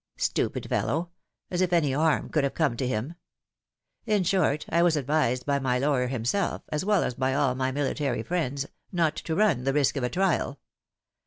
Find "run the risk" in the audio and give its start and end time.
9.35-9.97